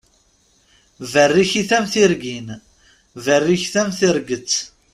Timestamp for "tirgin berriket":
1.93-3.75